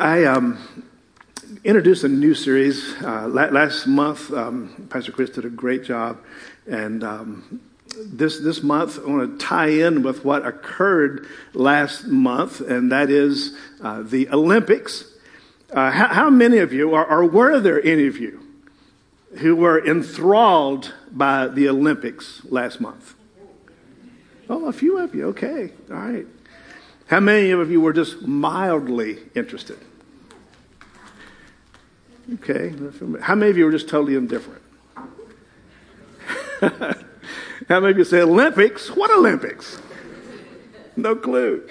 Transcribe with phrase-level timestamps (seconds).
[0.00, 0.58] I um,
[1.64, 4.32] introduced a new series uh, last month.
[4.32, 6.20] Um, Pastor Chris did a great job,
[6.68, 7.60] and um,
[7.96, 13.10] this this month I want to tie in with what occurred last month, and that
[13.10, 15.04] is uh, the Olympics.
[15.72, 18.40] Uh, how, how, many of you, or, or were there any of you,
[19.38, 23.14] who were enthralled by the Olympics last month?
[24.48, 25.26] Oh, a few of you.
[25.30, 26.26] Okay, all right.
[27.08, 29.78] How many of you were just mildly interested?
[32.34, 32.74] Okay.
[33.20, 34.62] How many of you were just totally indifferent?
[37.68, 38.88] How many of you say Olympics?
[38.90, 39.80] What Olympics?
[40.96, 41.66] No clue.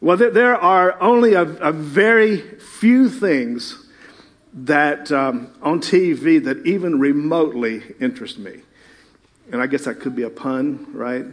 [0.00, 3.86] Well, there are only a, a very few things
[4.52, 8.60] that um, on TV that even remotely interest me.
[9.52, 11.26] And I guess that could be a pun, right?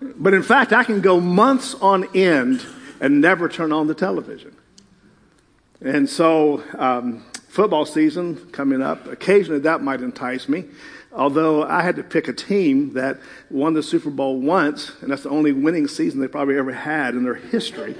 [0.00, 2.64] But in fact, I can go months on end
[3.00, 4.51] and never turn on the television.
[5.84, 10.64] And so, um, football season coming up, occasionally that might entice me.
[11.12, 13.18] Although I had to pick a team that
[13.50, 17.14] won the Super Bowl once, and that's the only winning season they probably ever had
[17.14, 17.94] in their history.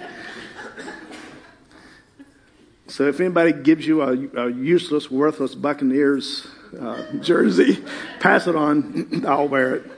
[2.87, 6.47] so if anybody gives you a, a useless, worthless Buccaneers
[6.81, 7.85] uh, jersey,
[8.21, 9.25] pass it on.
[9.29, 9.91] I'll wear it.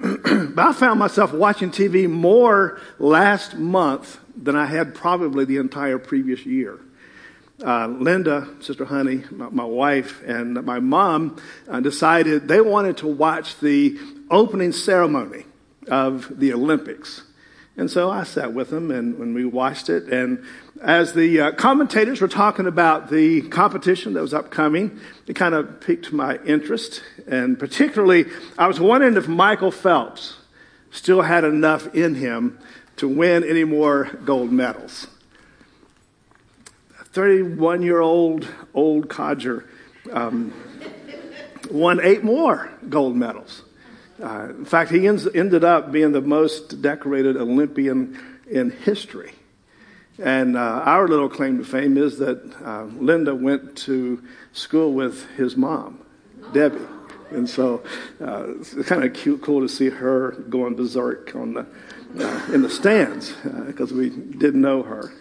[0.54, 5.98] but I found myself watching TV more last month than I had probably the entire
[5.98, 6.78] previous year.
[7.64, 13.06] Uh, Linda, Sister Honey, my, my, wife, and my mom uh, decided they wanted to
[13.06, 13.98] watch the
[14.30, 15.44] opening ceremony
[15.88, 17.22] of the Olympics.
[17.78, 20.04] And so I sat with them and when we watched it.
[20.04, 20.44] And
[20.82, 25.80] as the uh, commentators were talking about the competition that was upcoming, it kind of
[25.80, 27.02] piqued my interest.
[27.26, 28.26] And particularly,
[28.58, 30.36] I was wondering if Michael Phelps
[30.90, 32.58] still had enough in him
[32.96, 35.06] to win any more gold medals.
[37.00, 39.68] A 31 year old old codger
[40.12, 40.52] um,
[41.70, 43.62] won eight more gold medals.
[44.22, 49.32] Uh, in fact, he ends, ended up being the most decorated Olympian in history.
[50.18, 54.22] And uh, our little claim to fame is that uh, Linda went to
[54.52, 56.00] school with his mom,
[56.54, 56.80] Debbie.
[57.30, 57.82] And so
[58.20, 61.66] uh, it's kind of cute, cool to see her going berserk on the,
[62.18, 63.32] uh, in the stands
[63.66, 65.12] because uh, we didn't know her.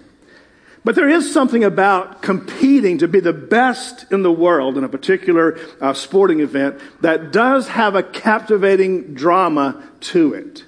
[0.86, 4.90] But there is something about competing to be the best in the world in a
[4.90, 10.64] particular uh, sporting event that does have a captivating drama to it.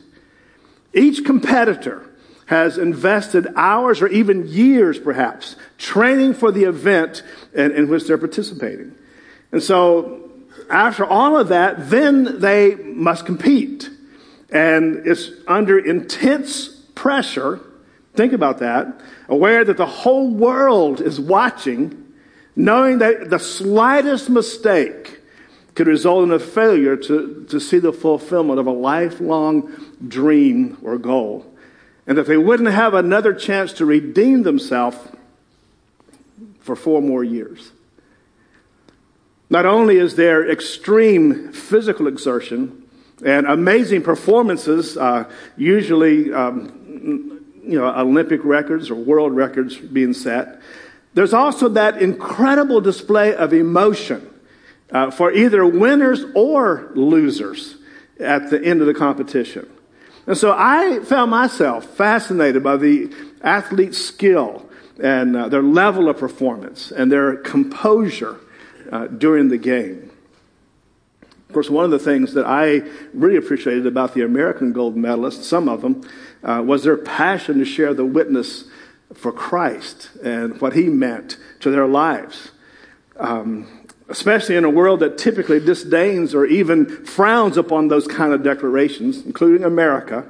[0.91, 2.09] Each competitor
[2.47, 7.21] has invested hours or even years, perhaps, training for the event
[7.53, 8.95] in, in which they're participating.
[9.51, 10.31] And so,
[10.69, 13.89] after all of that, then they must compete.
[14.51, 17.61] And it's under intense pressure
[18.17, 18.99] Think about that.
[19.29, 22.13] Aware that the whole world is watching,
[22.55, 25.19] knowing that the slightest mistake
[25.75, 29.71] could result in a failure to, to see the fulfillment of a lifelong
[30.07, 31.45] dream or goal.
[32.07, 34.97] And that they wouldn't have another chance to redeem themselves
[36.59, 37.71] for four more years.
[39.47, 42.76] Not only is there extreme physical exertion
[43.25, 50.61] and amazing performances, uh, usually um, you know, Olympic records or world records being set.
[51.13, 54.29] There's also that incredible display of emotion
[54.91, 57.75] uh, for either winners or losers
[58.19, 59.69] at the end of the competition.
[60.25, 64.69] And so I found myself fascinated by the athlete's skill
[65.01, 68.37] and uh, their level of performance and their composure
[68.91, 70.11] uh, during the game.
[71.47, 72.81] Of course, one of the things that I
[73.13, 76.07] really appreciated about the American gold medalists, some of them,
[76.43, 78.65] uh, was their passion to share the witness
[79.13, 82.51] for Christ and what he meant to their lives.
[83.15, 88.43] Um, especially in a world that typically disdains or even frowns upon those kind of
[88.43, 90.25] declarations, including America,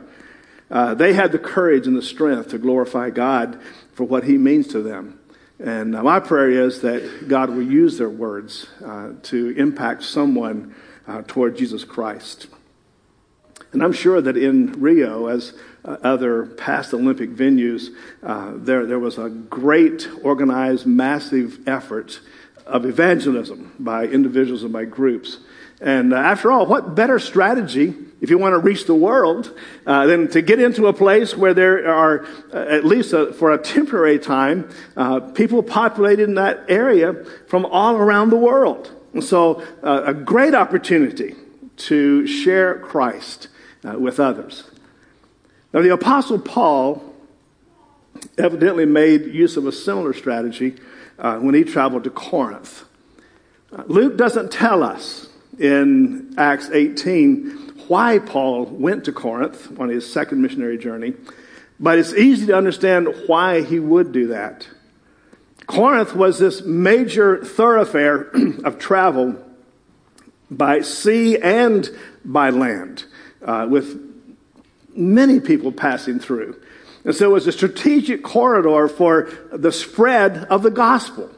[0.69, 3.59] uh, they had the courage and the strength to glorify God
[3.94, 5.19] for what he means to them.
[5.59, 10.75] And uh, my prayer is that God will use their words uh, to impact someone
[11.07, 12.48] uh, toward Jesus Christ.
[13.74, 17.89] And I'm sure that in Rio, as uh, other past Olympic venues,
[18.24, 22.19] uh, there, there was a great organized, massive effort
[22.65, 25.39] of evangelism by individuals and by groups.
[25.80, 30.07] And uh, after all, what better strategy if you want to reach the world uh,
[30.07, 33.57] than to get into a place where there are, uh, at least a, for a
[33.57, 37.13] temporary time, uh, people populated in that area
[37.48, 38.92] from all around the world.
[39.13, 41.36] And so, uh, a great opportunity
[41.77, 43.48] to share Christ
[43.83, 44.69] uh, with others.
[45.74, 47.04] Now, the Apostle Paul
[48.38, 50.75] evidently made use of a similar strategy
[51.19, 52.83] uh, when he traveled to Corinth.
[53.71, 60.12] Uh, Luke doesn't tell us in Acts 18 why Paul went to Corinth on his
[60.12, 61.13] second missionary journey,
[61.80, 64.68] but it's easy to understand why he would do that.
[65.68, 68.31] Corinth was this major thoroughfare
[68.64, 69.36] of travel
[70.50, 71.90] by sea and
[72.24, 73.06] by land,
[73.44, 74.02] uh, with
[74.96, 76.60] many people passing through.
[77.04, 81.30] And so it was a strategic corridor for the spread of the gospel.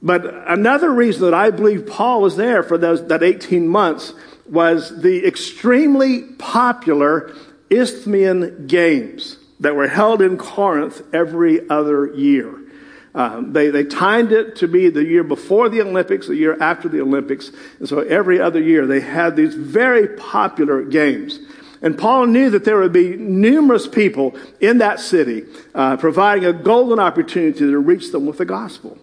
[0.00, 4.12] But another reason that I believe Paul was there for those, that 18 months
[4.48, 7.34] was the extremely popular
[7.70, 12.58] Isthmian Games that were held in Corinth every other year.
[13.14, 16.88] Um, they, they timed it to be the year before the Olympics, the year after
[16.88, 17.50] the Olympics.
[17.78, 21.38] And so every other year they had these very popular games.
[21.80, 25.44] And Paul knew that there would be numerous people in that city,
[25.74, 28.98] uh, providing a golden opportunity to reach them with the gospel.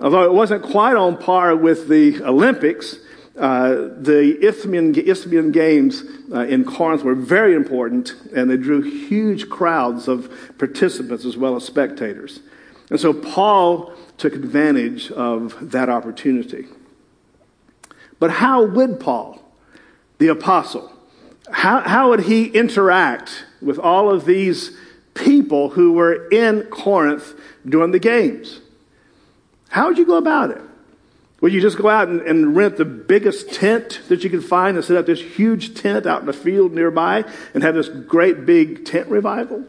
[0.00, 2.96] Although it wasn't quite on par with the Olympics,
[3.38, 6.02] uh, the Isthmian, Isthmian Games
[6.32, 11.54] uh, in Corinth were very important, and they drew huge crowds of participants as well
[11.54, 12.40] as spectators.
[12.92, 16.66] And so Paul took advantage of that opportunity.
[18.18, 19.42] But how would Paul,
[20.18, 20.92] the apostle,
[21.50, 24.76] how, how would he interact with all of these
[25.14, 27.32] people who were in Corinth
[27.66, 28.60] during the games?
[29.70, 30.60] How would you go about it?
[31.40, 34.76] Would you just go out and, and, rent the biggest tent that you could find
[34.76, 37.24] and set up this huge tent out in the field nearby
[37.54, 39.64] and have this great big tent revival?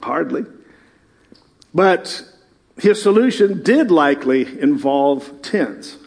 [0.00, 0.46] Hardly.
[1.76, 2.24] But
[2.78, 5.98] his solution did likely involve tents.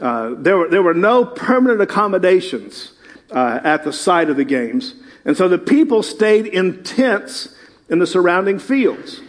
[0.00, 2.92] Uh, there, were, there were no permanent accommodations
[3.32, 4.94] uh, at the site of the games,
[5.24, 7.56] and so the people stayed in tents
[7.88, 9.20] in the surrounding fields.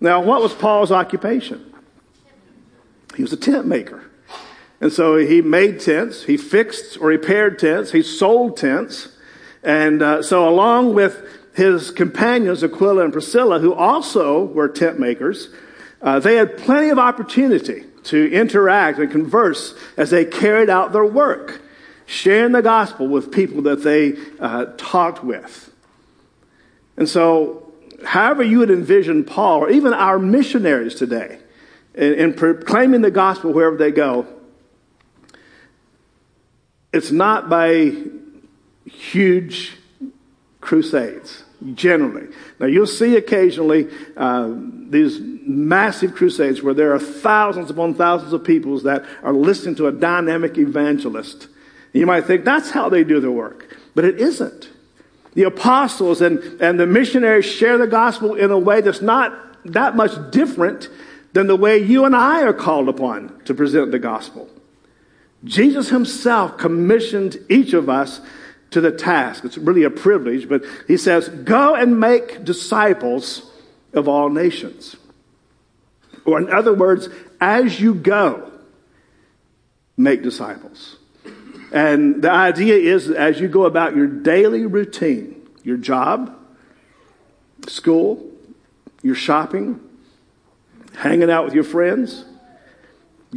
[0.00, 1.70] Now, what was Paul's occupation?
[3.14, 4.02] He was a tent maker.
[4.80, 9.16] And so he made tents, he fixed or repaired tents, he sold tents.
[9.62, 15.48] And uh, so, along with his companions, Aquila and Priscilla, who also were tent makers,
[16.00, 21.04] uh, they had plenty of opportunity to interact and converse as they carried out their
[21.04, 21.60] work,
[22.06, 25.72] sharing the gospel with people that they uh, talked with.
[26.96, 27.72] And so,
[28.04, 31.38] however you would envision Paul, or even our missionaries today,
[31.94, 34.26] in, in proclaiming the gospel wherever they go,
[36.92, 37.92] it's not by
[38.84, 39.76] huge
[40.60, 41.41] crusades,
[41.74, 42.28] generally.
[42.58, 44.52] Now, you'll see occasionally uh,
[44.88, 49.86] these massive crusades where there are thousands upon thousands of people that are listening to
[49.86, 51.48] a dynamic evangelist.
[51.92, 54.68] You might think that's how they do their work, but it isn't.
[55.34, 59.32] The apostles and, and the missionaries share the gospel in a way that's not
[59.64, 60.88] that much different
[61.32, 64.48] than the way you and I are called upon to present the gospel.
[65.44, 68.20] Jesus himself commissioned each of us
[68.72, 69.44] to the task.
[69.44, 73.50] It's really a privilege, but he says, Go and make disciples
[73.92, 74.96] of all nations.
[76.24, 77.08] Or, in other words,
[77.40, 78.50] as you go,
[79.96, 80.96] make disciples.
[81.72, 86.36] And the idea is as you go about your daily routine, your job,
[87.66, 88.30] school,
[89.02, 89.80] your shopping,
[90.94, 92.24] hanging out with your friends,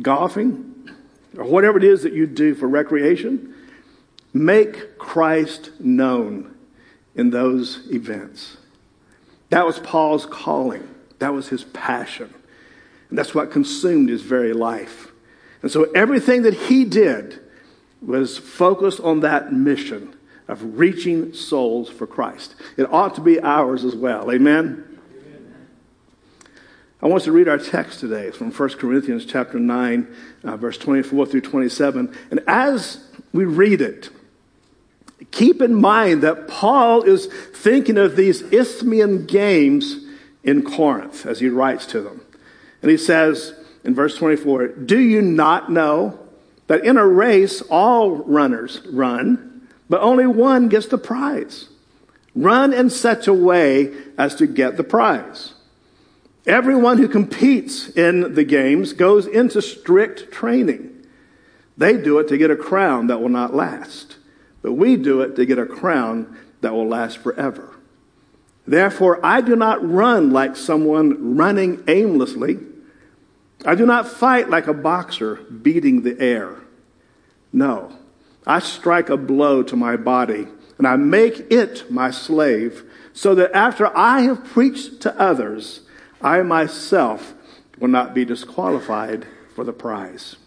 [0.02, 0.90] golfing,
[1.38, 3.55] or whatever it is that you do for recreation,
[4.36, 6.54] Make Christ known
[7.16, 8.58] in those events.
[9.50, 10.86] That was Paul's calling.
[11.20, 12.34] That was his passion.
[13.10, 15.14] And that's what consumed his very life.
[15.62, 17.40] And so everything that he did
[18.02, 20.14] was focused on that mission
[20.50, 22.56] of reaching souls for Christ.
[22.76, 24.30] It ought to be ours as well.
[24.30, 25.00] Amen.
[27.02, 30.58] I want us to read our text today it's from 1 Corinthians chapter 9, uh,
[30.58, 32.14] verse 24 through 27.
[32.32, 34.10] And as we read it,
[35.32, 40.06] keep in mind that Paul is thinking of these Isthmian games
[40.44, 42.22] in Corinth as he writes to them.
[42.82, 43.54] And he says
[43.84, 46.20] in verse 24, Do you not know
[46.68, 51.70] that in a race all runners run, but only one gets the prize?
[52.36, 55.54] Run in such a way as to get the prize.
[56.46, 60.92] Everyone who competes in the games goes into strict training.
[61.78, 64.18] They do it to get a crown that will not last
[64.66, 67.76] but we do it to get a crown that will last forever.
[68.66, 72.58] Therefore, I do not run like someone running aimlessly.
[73.64, 76.56] I do not fight like a boxer beating the air.
[77.54, 77.96] No,
[78.48, 80.48] I strike a blow to my body
[80.80, 85.82] and I make it my slave, so that after I have preached to others,
[86.24, 87.36] I myself
[87.78, 90.38] will not be disqualified for the prize.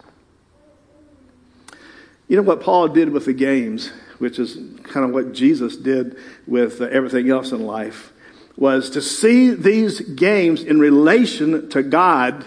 [2.26, 6.16] You know what Paul did with the games, which is kind of what Jesus did
[6.46, 8.12] with uh, everything else in life,
[8.56, 12.44] was to see these games in relation to God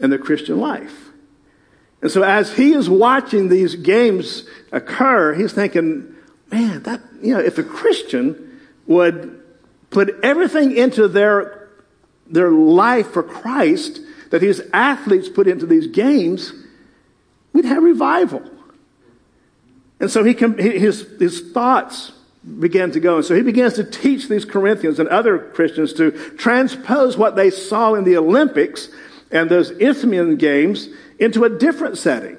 [0.00, 1.10] and the Christian life.
[2.00, 6.14] And so as he is watching these games occur, he's thinking,
[6.50, 9.40] man, that, you know, if a Christian would
[9.90, 11.68] put everything into their,
[12.26, 14.00] their life for Christ
[14.30, 16.52] that these athletes put into these games,
[17.52, 18.42] we'd have revival.
[20.02, 22.10] And so he, his, his thoughts
[22.58, 23.18] began to go.
[23.18, 27.50] And so he begins to teach these Corinthians and other Christians to transpose what they
[27.50, 28.88] saw in the Olympics
[29.30, 30.88] and those Isthmian games
[31.20, 32.36] into a different setting.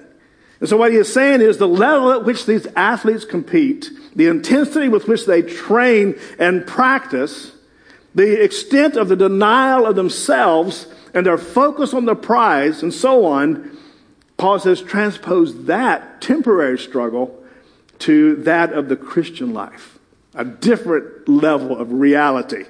[0.60, 4.27] And so what he is saying is the level at which these athletes compete, the
[4.27, 7.53] intensity with which they train and practice,
[8.13, 13.24] the extent of the denial of themselves and their focus on the prize and so
[13.24, 13.77] on,
[14.36, 17.39] Paul says transpose that temporary struggle
[18.00, 20.00] to that of the Christian life,
[20.34, 22.66] a different level of reality,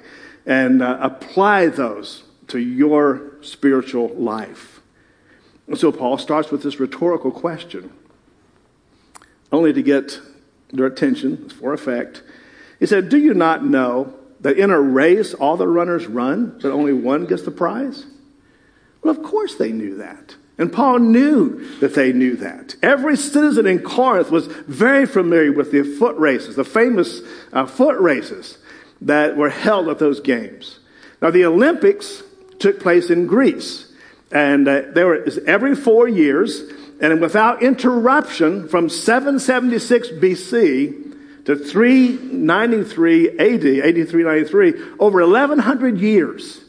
[0.46, 4.80] and uh, apply those to your spiritual life.
[5.66, 7.90] And so Paul starts with this rhetorical question,
[9.50, 10.20] only to get
[10.70, 12.22] their attention for effect.
[12.78, 16.70] He said, Do you not know that in a race all the runners run, but
[16.70, 18.04] only one gets the prize?
[19.02, 20.36] Well, of course they knew that.
[20.56, 22.76] And Paul knew that they knew that.
[22.80, 27.98] Every citizen in Corinth was very familiar with the foot races, the famous uh, foot
[27.98, 28.58] races
[29.00, 30.78] that were held at those games.
[31.20, 32.22] Now, the Olympics
[32.60, 33.92] took place in Greece,
[34.30, 36.62] and uh, there was every four years,
[37.00, 46.64] and without interruption from 776 BC to 393 AD, AD 393, over 1100 years,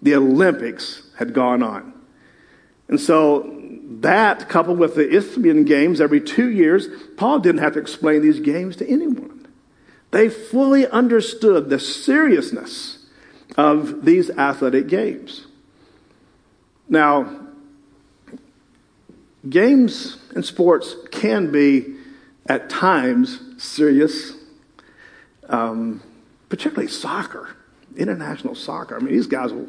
[0.00, 1.97] the Olympics had gone on.
[2.88, 3.54] And so
[4.00, 8.40] that, coupled with the Isthmian games every two years, Paul didn't have to explain these
[8.40, 9.46] games to anyone.
[10.10, 13.06] They fully understood the seriousness
[13.56, 15.46] of these athletic games.
[16.88, 17.46] Now,
[19.48, 21.96] games and sports can be
[22.46, 24.32] at times serious,
[25.48, 26.02] um,
[26.48, 27.50] particularly soccer,
[27.96, 28.96] international soccer.
[28.96, 29.68] I mean, these guys will,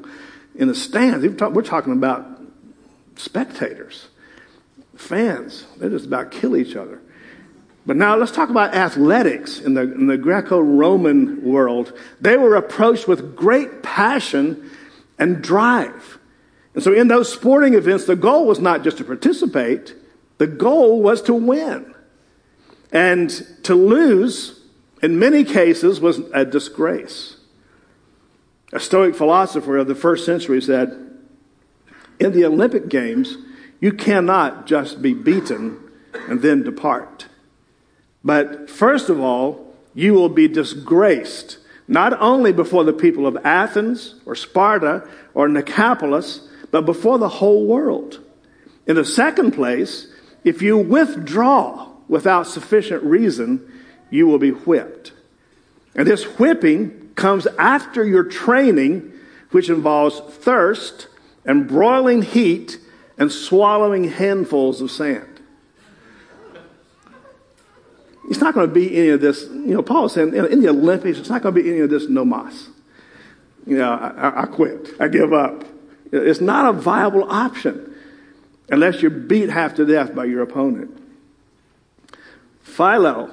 [0.55, 2.38] in the stands, we're talking about
[3.19, 4.07] spectators,
[4.95, 5.65] fans.
[5.77, 7.01] They just about kill each other.
[7.85, 11.97] But now let's talk about athletics in the, in the Greco Roman world.
[12.21, 14.69] They were approached with great passion
[15.17, 16.19] and drive.
[16.75, 19.95] And so in those sporting events, the goal was not just to participate,
[20.38, 21.93] the goal was to win.
[22.91, 23.29] And
[23.63, 24.61] to lose,
[25.01, 27.38] in many cases, was a disgrace.
[28.71, 31.08] A Stoic philosopher of the first century said,
[32.19, 33.38] in the Olympic Games,
[33.79, 35.79] you cannot just be beaten
[36.27, 37.27] and then depart.
[38.23, 41.57] But first of all, you will be disgraced,
[41.88, 47.65] not only before the people of Athens or Sparta or Nicopolis, but before the whole
[47.65, 48.19] world.
[48.85, 50.07] In the second place,
[50.43, 53.65] if you withdraw without sufficient reason,
[54.09, 55.13] you will be whipped.
[55.95, 59.11] And this whipping comes after your training,
[59.51, 61.07] which involves thirst
[61.46, 62.79] and broiling heat
[63.17, 65.25] and swallowing handfuls of sand.
[68.29, 70.69] It's not going to be any of this, you know, Paul is saying in the
[70.69, 72.67] Olympics, it's not going to be any of this no más.
[73.65, 74.89] You know, I, I quit.
[75.00, 75.65] I give up.
[76.12, 77.93] It's not a viable option
[78.69, 80.96] unless you're beat half to death by your opponent.
[82.62, 83.31] Philo,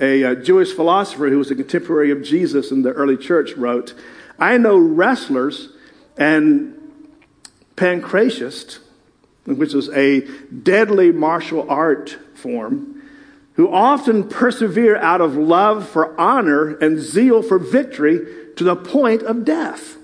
[0.00, 3.94] a, a Jewish philosopher who was a contemporary of Jesus in the early church, wrote,
[4.38, 5.70] I know wrestlers
[6.16, 6.83] and
[7.76, 8.78] Pancratius,
[9.44, 13.02] which is a deadly martial art form,
[13.54, 18.20] who often persevere out of love for honor and zeal for victory
[18.56, 19.96] to the point of death.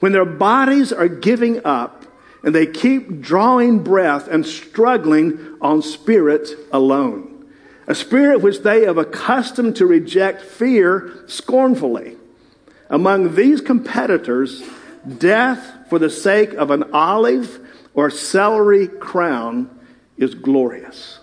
[0.00, 2.04] When their bodies are giving up
[2.42, 7.46] and they keep drawing breath and struggling on spirit alone.
[7.86, 12.16] A spirit which they have accustomed to reject fear scornfully.
[12.90, 14.62] Among these competitors,
[15.18, 17.60] death for the sake of an olive
[17.94, 19.70] or celery crown
[20.16, 21.18] is glorious.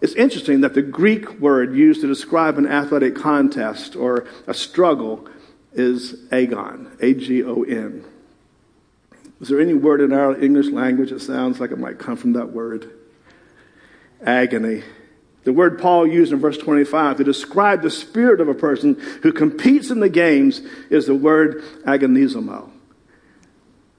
[0.00, 5.26] It's interesting that the Greek word used to describe an athletic contest or a struggle
[5.72, 8.04] is agon, A G O N.
[9.40, 12.34] Is there any word in our English language that sounds like it might come from
[12.34, 12.90] that word?
[14.24, 14.82] Agony.
[15.44, 19.32] The word Paul used in verse 25 to describe the spirit of a person who
[19.32, 22.73] competes in the games is the word agonizomai.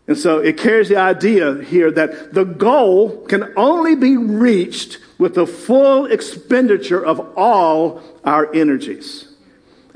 [0.08, 5.34] And so it carries the idea here that the goal can only be reached with
[5.34, 9.28] the full expenditure of all our energies.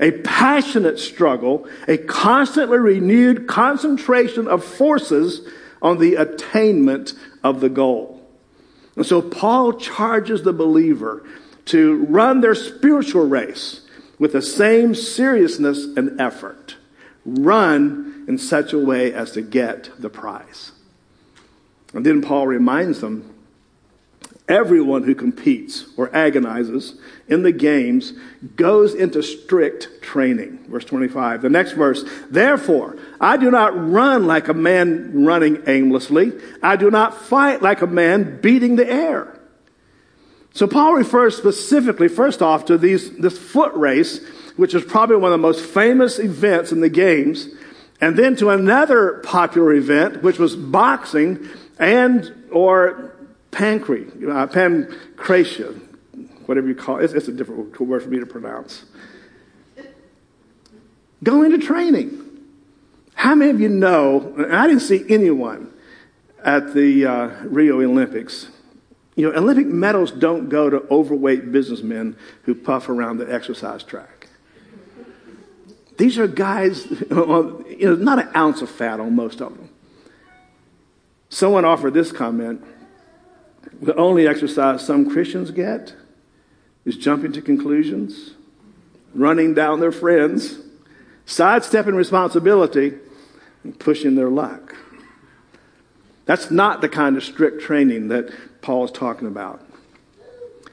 [0.00, 5.46] A passionate struggle, a constantly renewed concentration of forces
[5.82, 7.12] on the attainment
[7.44, 8.20] of the goal.
[8.96, 11.22] And so Paul charges the believer
[11.66, 13.82] to run their spiritual race
[14.18, 16.76] with the same seriousness and effort.
[17.24, 20.70] Run in such a way as to get the prize.
[21.92, 23.34] And then Paul reminds them
[24.48, 26.94] everyone who competes or agonizes
[27.26, 28.12] in the games
[28.54, 30.64] goes into strict training.
[30.68, 31.42] Verse 25.
[31.42, 32.04] The next verse.
[32.30, 36.32] Therefore, I do not run like a man running aimlessly.
[36.62, 39.40] I do not fight like a man beating the air.
[40.54, 45.32] So Paul refers specifically, first off, to these, this foot race, which is probably one
[45.32, 47.48] of the most famous events in the games,
[48.00, 53.14] and then to another popular event, which was boxing and or
[53.50, 55.78] pancre, uh, pancratia,
[56.46, 57.04] whatever you call it.
[57.04, 58.84] It's, it's a different word for me to pronounce.
[61.22, 62.26] Go into training.
[63.14, 65.72] How many of you know, I didn't see anyone
[66.42, 68.48] at the uh, Rio Olympics
[69.20, 74.19] you know, Olympic medals don't go to overweight businessmen who puff around the exercise track.
[76.00, 79.68] These are guys, you know, not an ounce of fat on most of them.
[81.28, 82.64] Someone offered this comment
[83.82, 85.94] the only exercise some Christians get
[86.86, 88.32] is jumping to conclusions,
[89.14, 90.58] running down their friends,
[91.26, 92.94] sidestepping responsibility,
[93.62, 94.74] and pushing their luck.
[96.24, 98.30] That's not the kind of strict training that
[98.62, 99.62] Paul is talking about.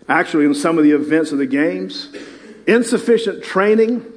[0.08, 2.16] Actually, in some of the events of the games,
[2.66, 4.14] insufficient training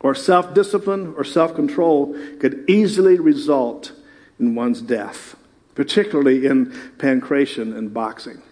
[0.00, 3.92] or self discipline or self control could easily result
[4.38, 5.36] in one's death,
[5.74, 6.66] particularly in
[6.98, 8.42] pancration and boxing.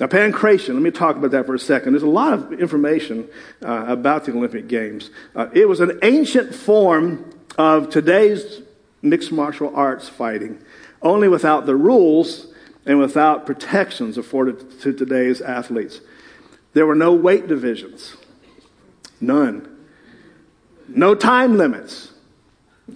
[0.00, 1.92] Now, pancration, let me talk about that for a second.
[1.92, 3.28] There's a lot of information
[3.64, 5.10] uh, about the Olympic Games.
[5.36, 8.62] Uh, it was an ancient form of today's
[9.02, 10.60] mixed martial arts fighting,
[11.00, 12.48] only without the rules
[12.84, 16.00] and without protections afforded to today's athletes.
[16.72, 18.16] There were no weight divisions,
[19.20, 19.73] none.
[20.88, 22.10] No time limits.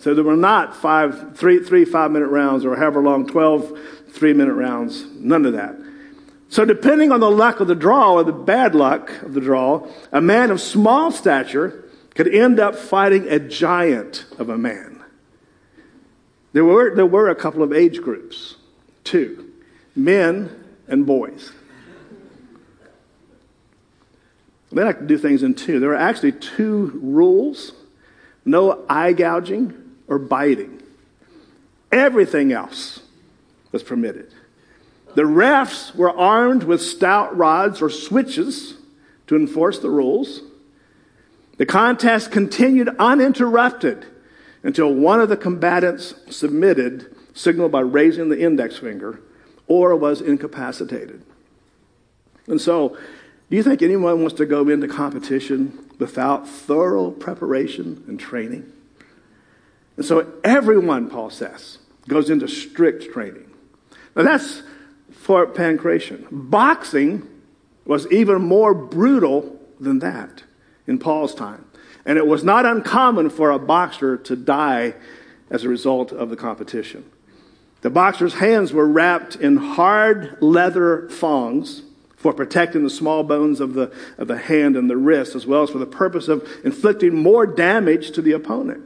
[0.00, 3.78] So there were not five, three, three five minute rounds or however long, 12
[4.10, 5.76] three minute rounds, none of that.
[6.48, 9.86] So depending on the luck of the draw or the bad luck of the draw,
[10.12, 15.04] a man of small stature could end up fighting a giant of a man.
[16.52, 18.56] There were, there were a couple of age groups,
[19.04, 19.52] two
[19.94, 21.52] men and boys.
[24.70, 25.80] They like to do things in two.
[25.80, 27.72] There are actually two rules
[28.48, 29.74] no eye gouging
[30.06, 30.82] or biting.
[31.92, 33.00] Everything else
[33.72, 34.32] was permitted.
[35.14, 38.74] The refs were armed with stout rods or switches
[39.26, 40.40] to enforce the rules.
[41.58, 44.06] The contest continued uninterrupted
[44.62, 49.20] until one of the combatants submitted, signaled by raising the index finger,
[49.66, 51.22] or was incapacitated.
[52.46, 52.96] And so,
[53.50, 58.70] do you think anyone wants to go into competition without thorough preparation and training?
[59.96, 63.50] And so, everyone, Paul says, goes into strict training.
[64.14, 64.62] Now, that's
[65.10, 66.26] for pancration.
[66.30, 67.26] Boxing
[67.84, 70.44] was even more brutal than that
[70.86, 71.64] in Paul's time.
[72.04, 74.94] And it was not uncommon for a boxer to die
[75.50, 77.10] as a result of the competition.
[77.80, 81.82] The boxer's hands were wrapped in hard leather thongs
[82.18, 85.62] for protecting the small bones of the, of the hand and the wrist, as well
[85.62, 88.82] as for the purpose of inflicting more damage to the opponent.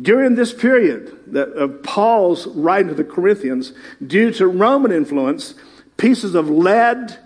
[0.00, 3.72] During this period that, of Paul's writing to the Corinthians,
[4.04, 5.54] due to Roman influence,
[5.96, 7.18] pieces of lead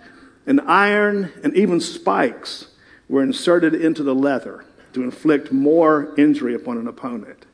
[0.46, 2.68] and iron and even spikes
[3.10, 7.44] were inserted into the leather to inflict more injury upon an opponent.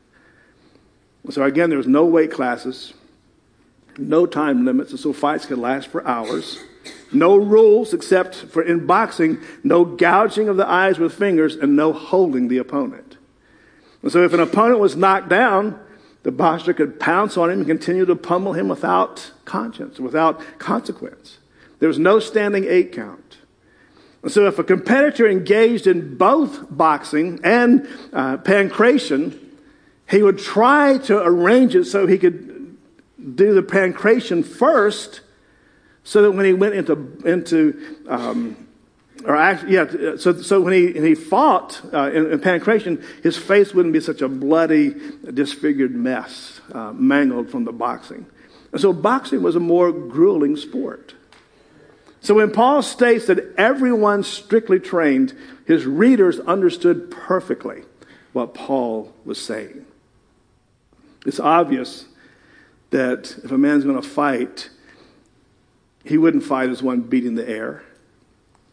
[1.30, 2.94] So again, there was no weight classes,
[3.96, 6.58] no time limits, and so fights could last for hours.
[7.12, 11.92] No rules except for in boxing, no gouging of the eyes with fingers and no
[11.92, 13.16] holding the opponent.
[14.02, 15.80] And so if an opponent was knocked down,
[16.22, 21.38] the boxer could pounce on him and continue to pummel him without conscience, without consequence.
[21.78, 23.38] There was no standing eight count.
[24.22, 29.38] And so if a competitor engaged in both boxing and uh, pancration,
[30.08, 32.76] he would try to arrange it so he could
[33.36, 35.20] do the pancration first
[36.08, 38.66] So that when he went into, into um,
[39.26, 43.92] or actually, yeah, so, so when he, he fought uh, in, in, his face wouldn't
[43.92, 44.94] be such a bloody,
[45.34, 48.24] disfigured mess, uh, mangled from the boxing.
[48.72, 51.14] And so boxing was a more grueling sport.
[52.22, 57.82] So when Paul states that everyone strictly trained, his readers understood perfectly
[58.32, 59.84] what Paul was saying.
[61.26, 62.06] It's obvious
[62.92, 64.70] that if a man's going to fight,
[66.08, 67.82] he wouldn't fight as one beating the air.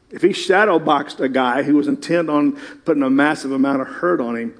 [0.09, 2.53] If he shadow boxed a guy who was intent on
[2.85, 4.57] putting a massive amount of hurt on him,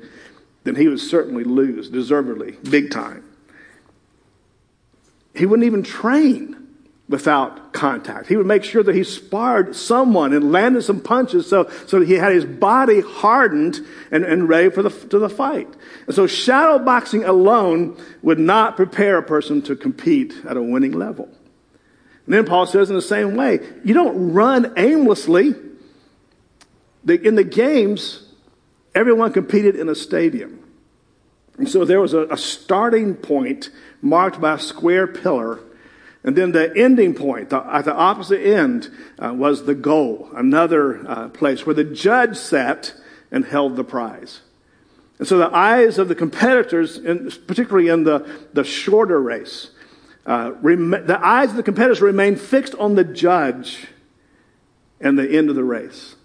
[0.66, 3.24] then he would certainly lose, deservedly, big time.
[5.34, 6.58] He wouldn't even train
[7.08, 8.28] without contact.
[8.28, 12.08] He would make sure that he sparred someone and landed some punches so, so that
[12.08, 13.80] he had his body hardened
[14.12, 15.70] and, and ready for the, to the fight.
[16.08, 20.94] And so shadow boxing alone would not prepare a person to compete at a winning
[20.94, 21.30] level.
[22.26, 25.54] And then Paul says in the same way, you don't run aimlessly.
[27.08, 28.28] In the games,
[28.96, 30.62] everyone competed in a stadium.
[31.58, 33.70] And so there was a, starting point
[34.02, 35.60] marked by a square pillar
[36.26, 41.30] and then the ending point, at the opposite end, uh, was the goal, another uh,
[41.30, 42.96] place where the judge sat
[43.30, 44.42] and held the prize.
[45.20, 46.98] And so the eyes of the competitors,
[47.46, 49.70] particularly in the, the shorter race,
[50.26, 53.88] uh, rem- the eyes of the competitors remain fixed on the judge
[55.00, 56.16] and the end of the race.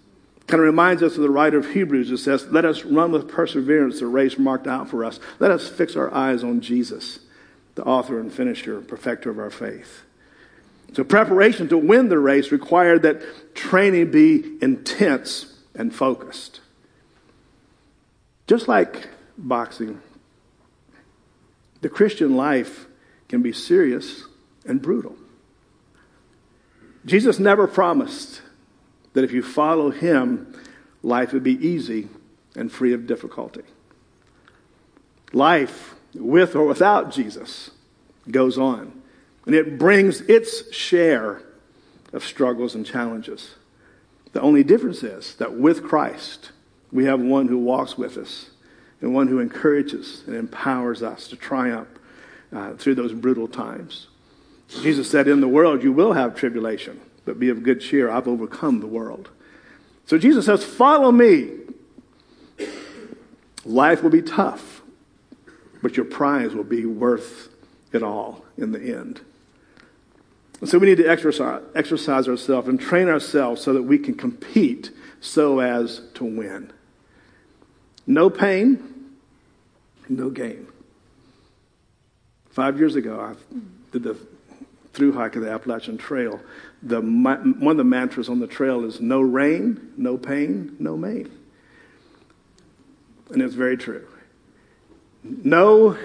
[0.47, 3.29] Kind of reminds us of the writer of Hebrews who says, Let us run with
[3.29, 5.19] perseverance the race marked out for us.
[5.39, 7.19] Let us fix our eyes on Jesus
[7.75, 10.03] the author and finisher, perfecter of our faith.
[10.93, 16.59] So, preparation to win the race required that training be intense and focused.
[18.45, 20.01] Just like boxing,
[21.79, 22.87] the Christian life
[23.31, 24.25] can be serious
[24.65, 25.15] and brutal.
[27.05, 28.41] Jesus never promised
[29.13, 30.53] that if you follow him,
[31.01, 32.09] life would be easy
[32.55, 33.63] and free of difficulty.
[35.31, 37.71] Life with or without Jesus,
[38.29, 39.01] goes on.
[39.45, 41.41] And it brings its share
[42.11, 43.55] of struggles and challenges.
[44.33, 46.51] The only difference is that with Christ,
[46.91, 48.49] we have one who walks with us
[48.99, 51.87] and one who encourages and empowers us to triumph
[52.53, 54.07] uh, through those brutal times.
[54.81, 58.09] Jesus said, In the world you will have tribulation, but be of good cheer.
[58.09, 59.29] I've overcome the world.
[60.05, 61.49] So Jesus says, Follow me.
[63.65, 64.81] Life will be tough
[65.81, 67.49] but your prize will be worth
[67.91, 69.21] it all in the end.
[70.63, 74.91] So we need to exercise, exercise ourselves and train ourselves so that we can compete
[75.19, 76.71] so as to win.
[78.05, 79.15] No pain,
[80.07, 80.67] no gain.
[82.51, 83.57] Five years ago, I
[83.91, 84.17] did the
[84.93, 86.39] through hike of the Appalachian Trail.
[86.83, 91.31] The, one of the mantras on the trail is no rain, no pain, no Maine.
[93.29, 94.05] And it's very true.
[95.23, 95.97] No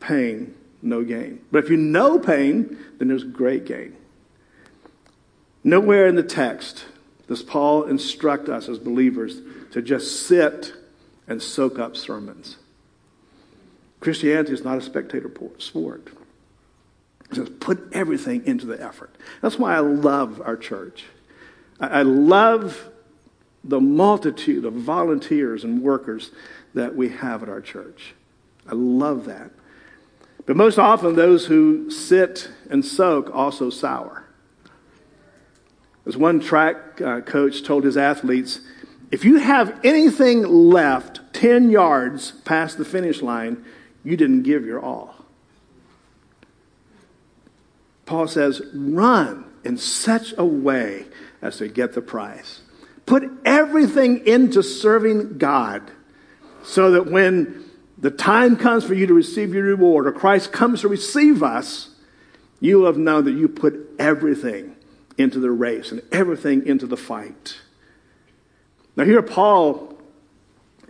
[0.00, 1.44] pain, no gain.
[1.52, 3.96] But if you know pain, then there's great gain.
[5.62, 6.86] Nowhere in the text
[7.28, 10.74] does Paul instruct us as believers to just sit
[11.28, 12.56] and soak up sermons.
[14.04, 16.08] Christianity is not a spectator sport.
[17.32, 19.16] Just put everything into the effort.
[19.40, 21.06] That's why I love our church.
[21.80, 22.90] I love
[23.64, 26.32] the multitude of volunteers and workers
[26.74, 28.14] that we have at our church.
[28.70, 29.50] I love that.
[30.44, 34.24] But most often, those who sit and soak also sour.
[36.04, 38.60] As one track uh, coach told his athletes,
[39.10, 43.64] if you have anything left 10 yards past the finish line,
[44.04, 45.14] you didn't give your all.
[48.06, 51.06] Paul says, run in such a way
[51.40, 52.60] as to get the prize.
[53.06, 55.90] Put everything into serving God
[56.62, 57.64] so that when
[57.98, 61.90] the time comes for you to receive your reward, or Christ comes to receive us,
[62.60, 64.76] you will have known that you put everything
[65.16, 67.58] into the race and everything into the fight.
[68.96, 69.93] Now, here Paul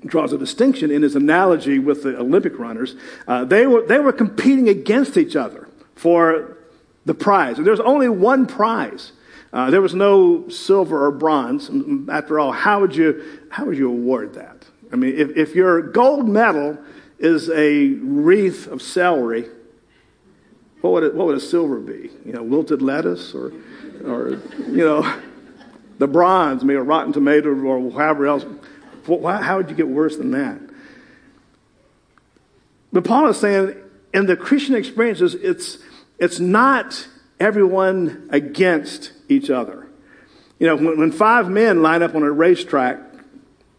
[0.06, 2.96] draws a distinction in his analogy with the Olympic runners.
[3.26, 6.58] Uh, they, were, they were competing against each other for
[7.04, 7.58] the prize.
[7.58, 9.12] And there's only one prize.
[9.52, 11.70] Uh, there was no silver or bronze.
[12.10, 14.64] After all, how would you, how would you award that?
[14.92, 16.78] I mean, if, if your gold medal
[17.18, 19.46] is a wreath of celery,
[20.80, 22.10] what would, it, what would a silver be?
[22.26, 23.52] You know, wilted lettuce or,
[24.04, 25.20] or you know,
[25.98, 28.44] the bronze, maybe a rotten tomato or however else.
[29.06, 30.60] How would you get worse than that?
[32.92, 33.76] But Paul is saying
[34.12, 35.78] in the Christian experiences, it's,
[36.18, 37.08] it's not
[37.40, 39.88] everyone against each other.
[40.58, 43.00] You know, when, when five men line up on a racetrack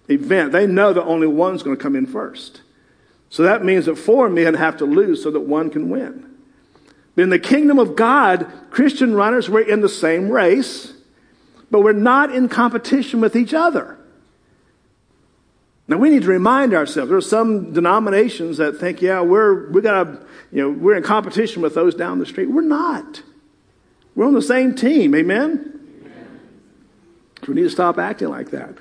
[0.09, 2.61] event, they know that only one's going to come in first.
[3.29, 6.29] So that means that four men have to lose so that one can win.
[7.15, 10.93] But in the kingdom of God, Christian runners, we're in the same race,
[11.71, 13.97] but we're not in competition with each other.
[15.87, 17.09] Now we need to remind ourselves.
[17.09, 20.07] There are some denominations that think, yeah, we're we got
[20.51, 22.49] you know, we're in competition with those down the street.
[22.49, 23.21] We're not.
[24.15, 25.13] We're on the same team.
[25.13, 25.79] Amen.
[26.01, 26.41] Amen.
[27.47, 28.75] We need to stop acting like that.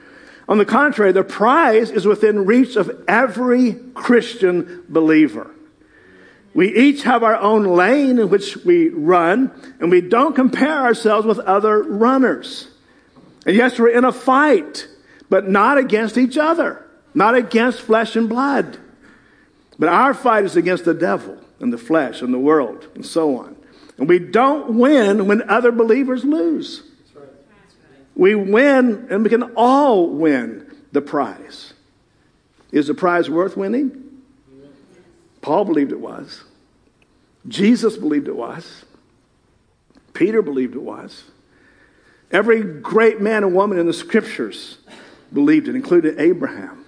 [0.49, 5.51] On the contrary, the prize is within reach of every Christian believer.
[6.55, 11.27] We each have our own lane in which we run, and we don't compare ourselves
[11.27, 12.69] with other runners.
[13.45, 14.87] And yes, we're in a fight,
[15.29, 16.84] but not against each other,
[17.15, 18.79] not against flesh and blood.
[19.79, 23.37] But our fight is against the devil and the flesh and the world and so
[23.39, 23.57] on.
[23.99, 26.83] And we don't win when other believers lose.
[28.17, 31.73] We win, and we can all win the prize.
[32.71, 34.23] Is the prize worth winning?
[35.43, 36.45] Paul believed it was.
[37.49, 38.85] Jesus believed it was.
[40.13, 41.25] Peter believed it was.
[42.31, 44.79] Every great man and woman in the scriptures
[45.33, 46.84] believed it, including Abraham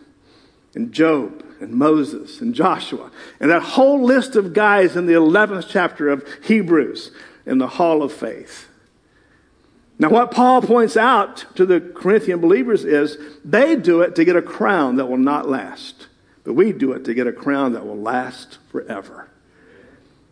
[0.76, 3.10] and Job and Moses and Joshua
[3.40, 7.10] and that whole list of guys in the 11th chapter of Hebrews
[7.46, 8.68] in the hall of faith.
[9.98, 14.36] Now, what Paul points out to the Corinthian believers is they do it to get
[14.36, 16.08] a crown that will not last,
[16.44, 19.30] but we do it to get a crown that will last forever.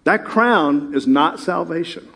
[0.04, 2.07] That crown is not salvation.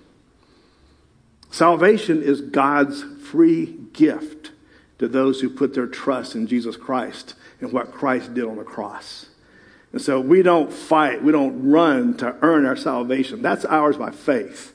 [1.51, 4.51] Salvation is God's free gift
[4.99, 8.65] to those who put their trust in Jesus Christ and what Christ did on the
[8.65, 9.27] cross.
[9.93, 13.43] And so we don't fight, we don't run to earn our salvation.
[13.43, 14.75] That's ours by faith.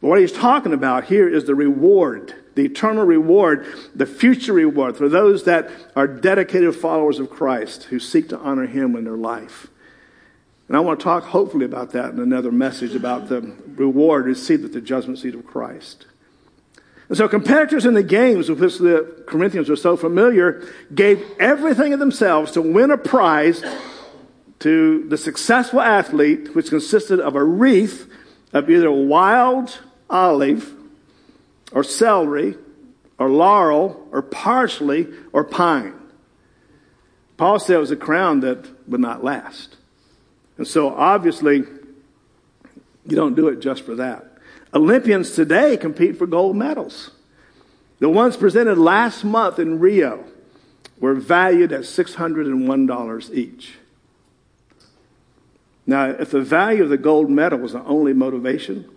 [0.00, 4.96] But what he's talking about here is the reward, the eternal reward, the future reward
[4.96, 9.16] for those that are dedicated followers of Christ who seek to honor him in their
[9.16, 9.68] life.
[10.68, 14.64] And I want to talk hopefully about that in another message about the reward received
[14.64, 16.06] at the judgment seat of Christ.
[17.12, 21.92] And so competitors in the games with which the Corinthians were so familiar gave everything
[21.92, 23.62] of themselves to win a prize
[24.60, 28.10] to the successful athlete, which consisted of a wreath
[28.54, 30.72] of either wild olive
[31.72, 32.56] or celery
[33.18, 35.92] or laurel or parsley or pine.
[37.36, 39.76] Paul said it was a crown that would not last.
[40.56, 41.58] And so obviously,
[43.04, 44.31] you don't do it just for that.
[44.74, 47.10] Olympians today compete for gold medals.
[47.98, 50.24] The ones presented last month in Rio
[50.98, 53.74] were valued at $601 each.
[55.86, 58.88] Now, if the value of the gold medal was the only motivation,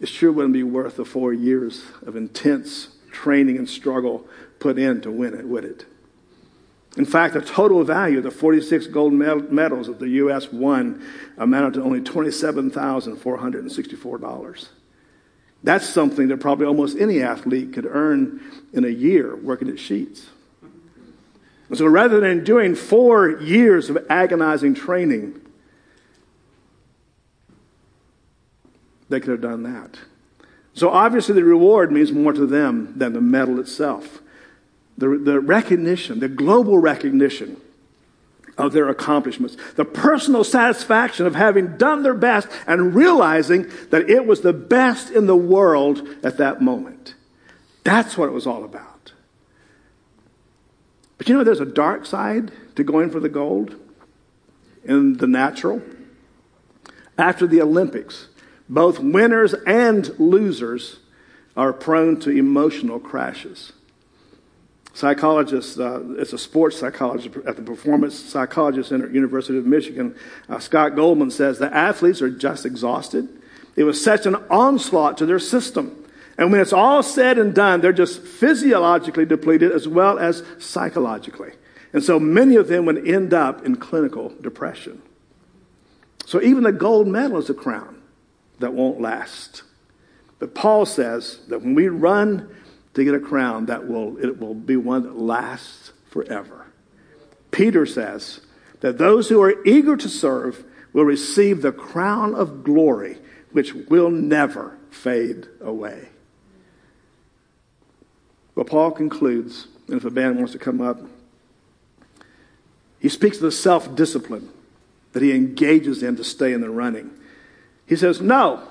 [0.00, 4.26] it sure wouldn't be worth the four years of intense training and struggle
[4.58, 5.84] put in to win it, would it?
[6.96, 10.50] In fact, the total value of the 46 gold medals that the U.S.
[10.50, 11.04] won
[11.36, 14.68] amounted to only $27,464.
[15.62, 18.40] That's something that probably almost any athlete could earn
[18.72, 20.26] in a year working at Sheetz.
[21.68, 25.40] And so rather than doing four years of agonizing training,
[29.08, 29.98] they could have done that.
[30.74, 34.20] So obviously, the reward means more to them than the medal itself
[34.98, 37.60] the, the recognition, the global recognition
[38.58, 44.26] of their accomplishments, the personal satisfaction of having done their best and realizing that it
[44.26, 47.14] was the best in the world at that moment.
[47.84, 49.12] That's what it was all about.
[51.18, 53.76] But you know, there's a dark side to going for the gold
[54.84, 55.82] in the natural.
[57.18, 58.28] After the Olympics,
[58.68, 60.98] both winners and losers
[61.56, 63.72] are prone to emotional crashes
[64.96, 70.16] psychologist, uh, it's a sports psychologist at the Performance Psychology Center at University of Michigan,
[70.48, 73.28] uh, Scott Goldman says the athletes are just exhausted.
[73.76, 76.02] It was such an onslaught to their system.
[76.38, 81.52] And when it's all said and done, they're just physiologically depleted as well as psychologically.
[81.92, 85.02] And so many of them would end up in clinical depression.
[86.24, 88.00] So even the gold medal is a crown
[88.60, 89.62] that won't last.
[90.38, 92.48] But Paul says that when we run
[92.96, 96.66] to get a crown that will, it will be one that lasts forever.
[97.50, 98.40] Peter says
[98.80, 103.18] that those who are eager to serve will receive the crown of glory,
[103.52, 106.08] which will never fade away.
[108.54, 110.98] But Paul concludes, and if a band wants to come up,
[112.98, 114.48] he speaks of the self discipline
[115.12, 117.10] that he engages in to stay in the running.
[117.84, 118.66] He says, No,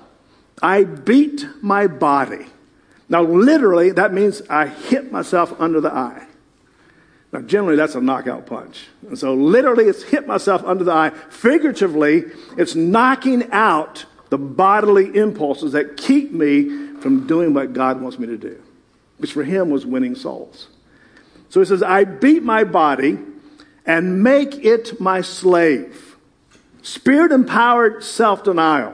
[0.64, 2.48] I beat my body.
[3.08, 6.26] Now, literally, that means I hit myself under the eye.
[7.32, 8.88] Now, generally, that's a knockout punch.
[9.08, 11.12] And so, literally, it's hit myself under the eye.
[11.30, 12.24] Figuratively,
[12.58, 18.26] it's knocking out the bodily impulses that keep me from doing what God wants me
[18.28, 18.62] to do,
[19.18, 20.68] which for him was winning souls.
[21.50, 23.20] So he says, I beat my body
[23.86, 26.15] and make it my slave.
[26.82, 28.94] Spirit empowered self denial.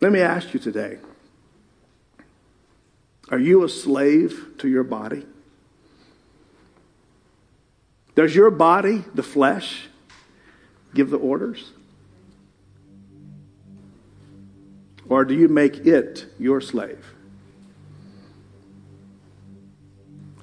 [0.00, 0.98] Let me ask you today
[3.34, 5.26] are you a slave to your body?
[8.14, 9.88] Does your body, the flesh,
[10.94, 11.72] give the orders?
[15.08, 17.04] Or do you make it your slave?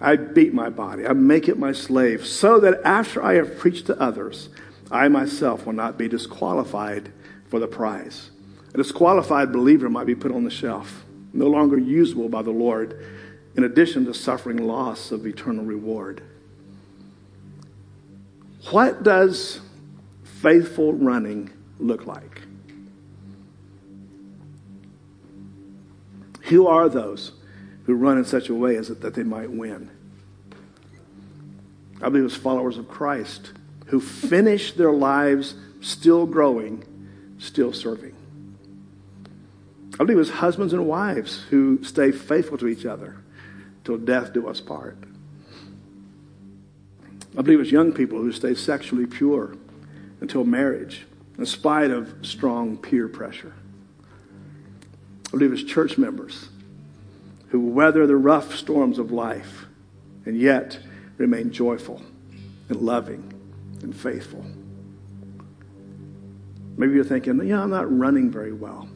[0.01, 1.07] I beat my body.
[1.07, 4.49] I make it my slave so that after I have preached to others,
[4.91, 7.13] I myself will not be disqualified
[7.47, 8.31] for the prize.
[8.73, 13.05] A disqualified believer might be put on the shelf, no longer usable by the Lord,
[13.55, 16.21] in addition to suffering loss of eternal reward.
[18.69, 19.59] What does
[20.23, 22.41] faithful running look like?
[26.43, 27.31] Who are those
[27.85, 29.89] who run in such a way as that they might win?
[32.01, 33.51] I believe it's followers of Christ
[33.87, 36.83] who finish their lives still growing,
[37.37, 38.15] still serving.
[40.01, 43.17] I believe it's husbands and wives who stay faithful to each other
[43.83, 44.97] till death do us part.
[47.37, 49.55] I believe it's young people who stay sexually pure
[50.19, 51.05] until marriage,
[51.37, 53.53] in spite of strong peer pressure.
[55.27, 56.49] I believe it's church members
[57.49, 59.67] who weather the rough storms of life
[60.25, 60.79] and yet
[61.17, 62.01] remain joyful
[62.69, 63.31] and loving
[63.83, 64.43] and faithful.
[66.75, 68.89] Maybe you're thinking, yeah, I'm not running very well.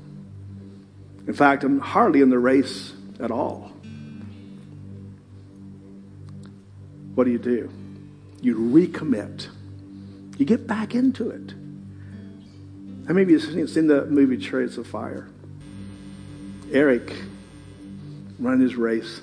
[1.27, 3.71] In fact, I'm hardly in the race at all.
[7.15, 7.71] What do you do?
[8.41, 9.47] You recommit.
[10.37, 11.53] You get back into it.
[13.07, 15.29] Many of you have seen the movie Chariots of Fire?
[16.71, 17.15] Eric
[18.39, 19.21] ran his race,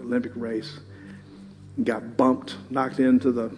[0.00, 0.78] Olympic race,
[1.82, 3.50] got bumped, knocked into the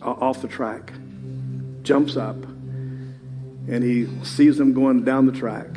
[0.00, 0.92] off the track,
[1.82, 2.36] jumps up,
[3.68, 5.68] and he sees them going down the track.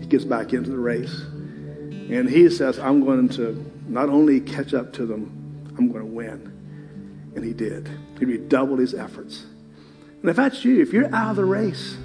[0.00, 4.74] He gets back into the race, and he says, "I'm going to not only catch
[4.74, 7.88] up to them, I'm going to win." And he did.
[8.18, 9.44] He redoubled his efforts.
[10.22, 11.96] And if that's you, if you're out of the race,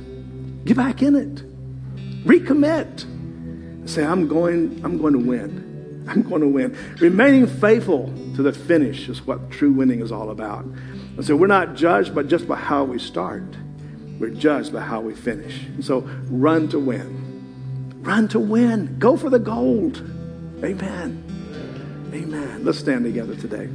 [0.66, 2.26] get back in it.
[2.26, 3.90] Recommit.
[3.90, 6.06] Say, I'm going, I'm going to win.
[6.08, 6.78] I'm going to win.
[7.00, 10.64] Remaining faithful to the finish is what true winning is all about.
[10.66, 13.44] And so we're not judged but just by how we start.
[14.20, 15.64] We're judged by how we finish.
[15.66, 18.02] And so run to win.
[18.02, 18.98] Run to win.
[19.00, 19.98] Go for the gold.
[20.64, 21.24] Amen.
[22.14, 22.64] Amen.
[22.64, 23.70] Let's stand together today.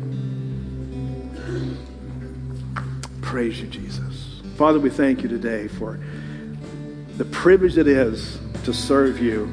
[3.20, 4.40] Praise you, Jesus.
[4.56, 6.00] Father, we thank you today for
[7.16, 9.50] the privilege it is to serve you.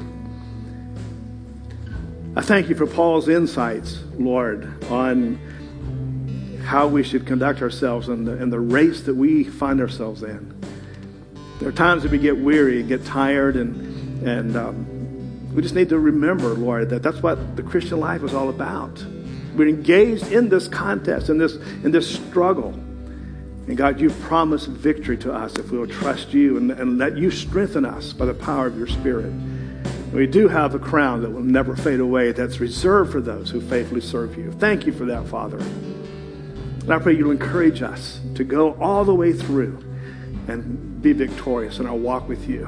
[2.36, 5.36] I thank you for Paul's insights, Lord, on
[6.64, 10.55] how we should conduct ourselves in the, in the race that we find ourselves in.
[11.58, 15.74] There are times that we get weary and get tired, and, and um, we just
[15.74, 19.02] need to remember, Lord, that that's what the Christian life is all about.
[19.56, 22.70] We're engaged in this contest, in this, in this struggle.
[23.66, 27.16] And God, you've promised victory to us if we will trust you and, and let
[27.16, 29.32] you strengthen us by the power of your Spirit.
[30.12, 33.60] We do have a crown that will never fade away that's reserved for those who
[33.60, 34.52] faithfully serve you.
[34.52, 35.58] Thank you for that, Father.
[35.58, 39.82] And I pray you'll encourage us to go all the way through
[40.48, 42.66] and be victorious in our walk with you.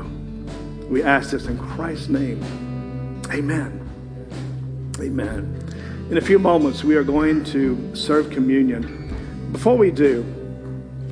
[0.89, 2.43] We ask this in Christ's name.
[3.31, 3.85] Amen.
[5.01, 6.07] Amen.
[6.11, 9.15] In a few moments, we are going to serve communion.
[9.53, 10.25] Before we do,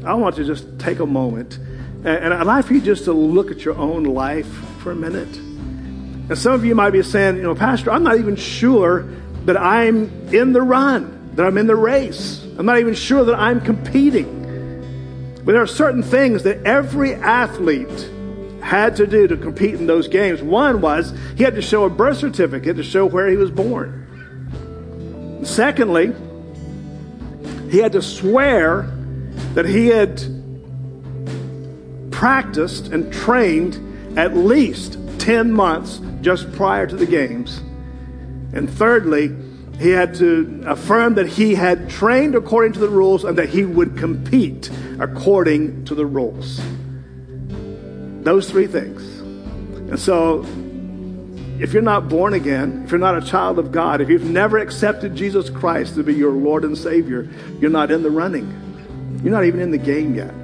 [0.05, 1.59] I want to just take a moment
[2.05, 4.46] and I'd like for you just to look at your own life
[4.79, 5.37] for a minute.
[5.37, 9.08] And some of you might be saying, you know, Pastor, I'm not even sure
[9.44, 12.44] that I'm in the run, that I'm in the race.
[12.58, 14.36] I'm not even sure that I'm competing.
[15.47, 18.11] But there are certain things that every athlete
[18.61, 20.42] had to do to compete in those games.
[20.42, 24.03] One was he had to show a birth certificate to show where he was born.
[25.44, 26.13] Secondly,
[27.71, 28.90] he had to swear
[29.55, 30.21] that he had
[32.11, 37.59] practiced and trained at least 10 months just prior to the games.
[38.53, 39.29] And thirdly,
[39.79, 43.64] he had to affirm that he had trained according to the rules and that he
[43.64, 46.60] would compete according to the rules.
[48.22, 49.02] Those three things.
[49.90, 50.44] And so,
[51.60, 54.58] if you're not born again, if you're not a child of God, if you've never
[54.58, 57.29] accepted Jesus Christ to be your Lord and Savior,
[57.60, 59.20] you're not in the running.
[59.22, 60.35] You're not even in the game yet.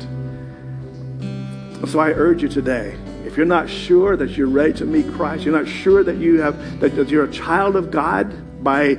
[1.88, 5.44] So I urge you today, if you're not sure that you're ready to meet Christ,
[5.44, 8.98] you're not sure that you have that, you're a child of God by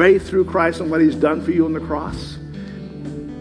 [0.00, 2.38] faith through Christ and what He's done for you on the cross,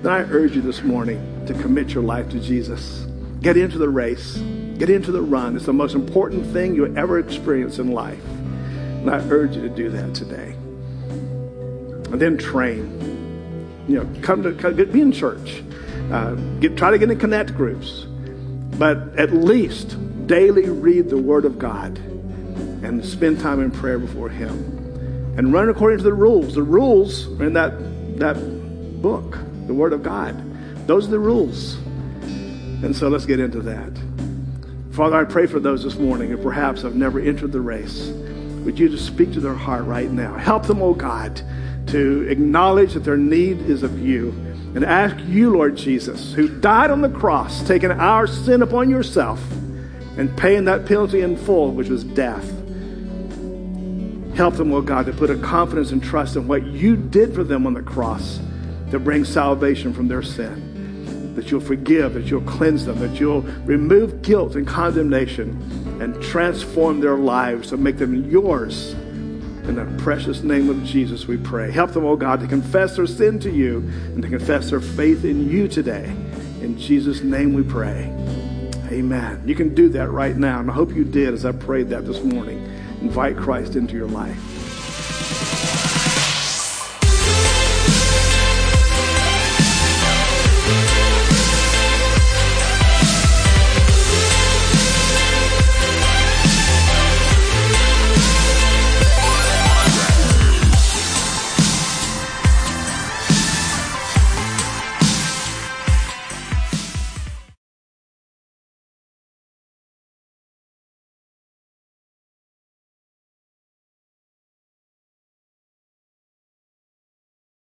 [0.01, 3.05] then I urge you this morning to commit your life to Jesus.
[3.41, 4.36] Get into the race.
[4.78, 5.55] Get into the run.
[5.55, 8.22] It's the most important thing you'll ever experience in life.
[8.28, 10.51] And I urge you to do that today.
[12.12, 13.86] And then train.
[13.88, 15.64] You know, come to come, be in church.
[16.12, 18.01] Uh, get, try to get in connect groups.
[18.78, 19.95] But at least
[20.28, 21.97] daily read the Word of God
[22.84, 24.78] and spend time in prayer before Him.
[25.39, 26.53] And run according to the rules.
[26.53, 27.71] The rules are in that,
[28.19, 28.35] that
[29.01, 29.37] book,
[29.67, 30.35] the Word of God.
[30.85, 31.75] Those are the rules.
[32.83, 33.97] And so let's get into that.
[34.91, 38.09] Father, I pray for those this morning who perhaps have never entered the race.
[38.65, 40.35] Would you just speak to their heart right now?
[40.35, 41.41] Help them, oh God,
[41.87, 44.31] to acknowledge that their need is of you
[44.75, 49.41] and ask you, Lord Jesus, who died on the cross, taking our sin upon yourself
[50.17, 52.59] and paying that penalty in full, which was death.
[54.39, 57.43] Help them, oh God, to put a confidence and trust in what you did for
[57.43, 58.39] them on the cross
[58.89, 61.35] to bring salvation from their sin.
[61.35, 65.49] That you'll forgive, that you'll cleanse them, that you'll remove guilt and condemnation
[66.01, 68.93] and transform their lives to make them yours.
[68.93, 71.69] In the precious name of Jesus, we pray.
[71.69, 73.79] Help them, oh God, to confess their sin to you
[74.13, 76.05] and to confess their faith in you today.
[76.61, 78.05] In Jesus' name we pray.
[78.89, 79.43] Amen.
[79.45, 82.05] You can do that right now, and I hope you did as I prayed that
[82.05, 82.68] this morning.
[83.02, 84.59] Invite Christ into your life.